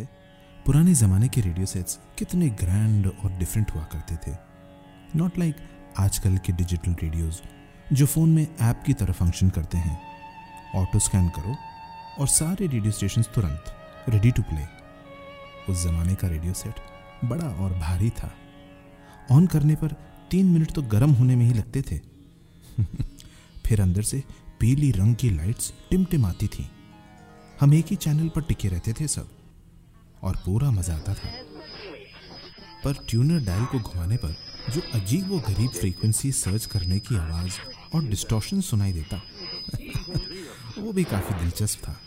[0.00, 0.08] है।
[0.66, 4.36] पुराने ज़माने के रेडियो सेट्स कितने ग्रैंड और डिफरेंट हुआ करते थे।
[5.16, 7.40] नॉट लाइक like आजकल के डिजिटल रेडियोज़
[7.94, 10.02] जो फ़ोन में ऐप की तरह फ़ंक्शन करते हैं।
[10.76, 11.56] ऑटो स्कैन करो
[12.18, 13.64] और सारे रेडियो स्टेशन तुरंत
[14.08, 14.64] रेडी टू प्ले
[15.72, 16.74] उस ज़माने का रेडियो सेट
[17.24, 18.34] बड़ा और भारी था।
[19.32, 19.88] ऑन करने पर
[20.30, 22.00] तीन मिनट तो गर्म होने में ही लगते थे।
[23.66, 24.24] फिर अंदर से
[24.60, 26.70] पीली रंग की लाइट्स टिमटिमाती थी।
[27.60, 29.39] हम एक ही चैनल पर टिके रहते थे सब।
[30.22, 31.32] और पूरा मज़ा आता था।
[32.84, 34.36] पर ट्यूनर डायल को घुमाने पर
[34.70, 37.52] जो अजीब वो गरीब फ्रीक्वेंसी सर्च करने की आवाज़
[37.94, 39.16] और डिस्टॉर्शन सुनाई देता,
[40.78, 42.00] वो भी काफ़ी दिलचस्प था।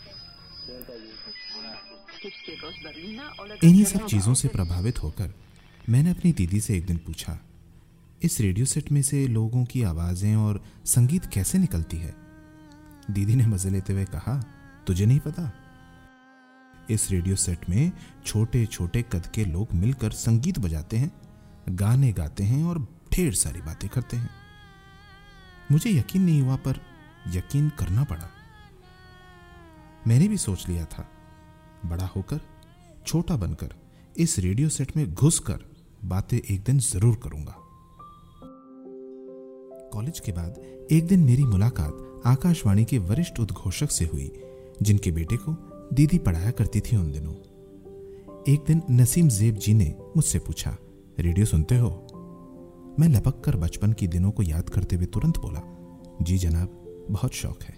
[3.64, 5.34] इन्हीं सब चीज़ों से प्रभावित होकर
[5.88, 7.38] मैंने अपनी दीदी से एक दिन पूछा,
[8.22, 12.14] इस रेडियो सेट में से लोगों की आवाज़ें और संगीत कैसे निकलती है?
[13.10, 14.44] दीदी ने मज़े लेते हुए कहा,
[14.86, 15.63] तुझे नहीं पता?
[16.90, 17.92] इस रेडियो सेट में
[18.26, 21.12] छोटे छोटे कद के लोग मिलकर संगीत बजाते हैं,
[21.68, 22.78] गाने गाते हैं और
[23.12, 24.30] ढेर सारी बातें करते हैं।
[25.72, 26.80] मुझे यकीन नहीं हुआ, पर
[27.28, 28.30] यकीन करना पड़ा।
[30.06, 31.08] मैंने भी सोच लिया था,
[31.86, 32.40] बड़ा होकर,
[33.06, 33.74] छोटा बनकर,
[34.16, 35.64] इस रेडियो सेट में घुसकर
[36.04, 37.54] बातें एक दिन ज़रूर करूँगा।
[39.92, 40.58] कॉलेज के बाद
[40.92, 44.32] एक दिन मेरी मुलाकात आकाशवाणी के वरिष्ठ उद्घोषक से हुई,
[44.82, 45.52] जिनके बेटे को
[45.94, 47.32] दीदी पढ़ाया करती थी उन दिनों।
[48.48, 50.76] एक दिन नसीम जेब जी ने मुझसे पूछा,
[51.20, 51.88] रेडियो सुनते हो?
[53.00, 55.60] मैं लपक कर बचपन के दिनों को याद करते हुए तुरंत बोला,
[56.22, 56.68] जी जनाब,
[57.10, 57.74] बहुत शौक है।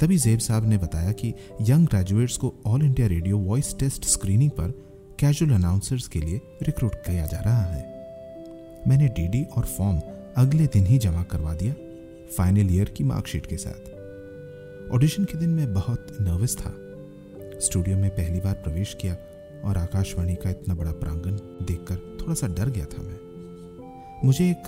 [0.00, 4.50] तभी जेब साहब ने बताया कि यंग ग्रेजुएट्स को all India radio voice test screening
[4.50, 4.70] पर
[5.20, 7.82] कैजुअल अनाउंसर्स के लिए रिक्रूट किया जा रहा है।
[8.88, 10.00] मैंने डीडी और फॉर्म
[10.36, 11.74] अगले दिन ही जमा करवा दिया,
[12.36, 16.82] फाइनल ईयर की मार्कशीट के साथ। ऑडिशन के दिन मैं बहुत नर्वस था।
[17.60, 19.14] स्टूडियो में पहली बार प्रवेश किया
[19.68, 21.36] और आकाशवाणी का इतना बड़ा प्रांगण
[21.66, 24.64] देखकर थोड़ा सा डर गया था मैं। मुझे एक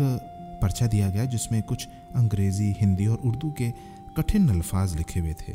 [0.62, 1.86] पर्चा दिया गया जिसमें कुछ
[2.16, 3.70] अंग्रेज़ी, हिंदी और उर्दू के
[4.16, 5.52] कठिन अल्फाज लिखे हुए थे।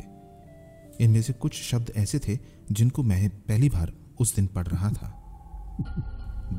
[1.04, 2.38] इनमें से कुछ शब्द ऐसे थे
[2.72, 5.12] जिनको मैं पहली बार उस दिन पढ़ रहा था।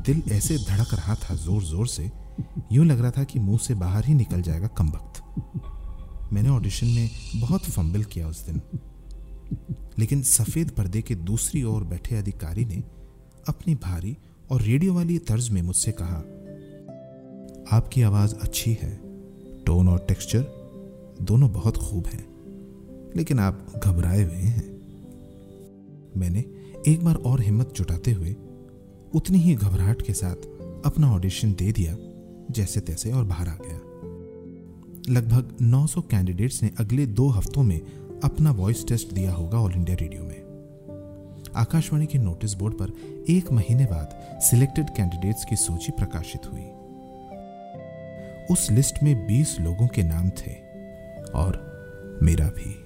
[0.06, 2.12] दिल ऐसे धड़क रहा था ज़ोर ज़ोर से,
[2.72, 6.88] यूँ लग रहा था कि मुँह से बाहर ही निकल जाएगा कम वक्त। मैंने ऑडिशन
[6.88, 8.62] में बहुत फंबल किया उस दिन।
[10.00, 12.84] लेकिन सफ़ेद पर्दे के दूसरी ओर बैठे अधिकारी ने
[13.50, 14.18] अपनी भारी
[14.52, 16.18] और रेडियो वाली तर्ज में मुझसे कहा,
[17.72, 18.94] आपकी आवाज़ अच्छी है।
[19.66, 22.26] टोन और टेक्सचर दोनों बहुत खूब हैं,
[23.16, 24.74] लेकिन आप घबराए हुए हैं।
[26.18, 26.46] मैंने
[26.88, 28.36] एक बार और हिम्मत जुटाते हुए
[29.14, 30.36] उतनी ही घबराहट के साथ
[30.86, 31.96] अपना ऑडिशन दे दिया,
[32.52, 33.80] जैसे तैसे और बाहर आ गया।
[35.10, 37.82] लगभग 900 कैंडिडेट्स ने अगले दो हफ्तों में
[38.24, 40.46] अपना वॉइस टेस्ट दिया होगा ऑल इंडिया रेडियो में।
[41.56, 42.92] आकाशवाणी के नोटिस बोर्ड पर
[43.30, 46.66] एक महीने बाद सिलेक्टेड कैंडिडेट्स की सूची प्रकाशित हुई।
[48.52, 50.52] उस लिस्ट में 20 लोगों के नाम थे
[51.36, 51.66] और
[52.24, 52.85] मेरा भी।